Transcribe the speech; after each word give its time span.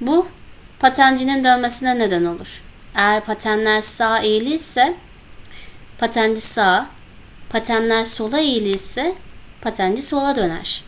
bu 0.00 0.28
patencinin 0.78 1.44
dönmesine 1.44 1.98
neden 1.98 2.24
olur 2.24 2.62
eğer 2.94 3.24
patenler 3.24 3.80
sağ 3.80 4.18
eğilirse 4.18 4.96
patenci 5.98 6.40
sağa 6.40 6.90
patenler 7.48 8.04
sola 8.04 8.40
eğilirse 8.40 9.14
patenci 9.60 10.02
sola 10.02 10.36
döner 10.36 10.84